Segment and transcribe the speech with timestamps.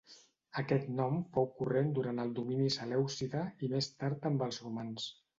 [0.59, 5.07] Aquest nom fou corrent durant el domini selèucida i més tard amb els romans.